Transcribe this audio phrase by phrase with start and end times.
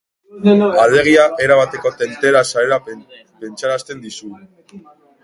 [0.85, 4.31] Alegia, erabateko tentela zarela pentsarazten dizu.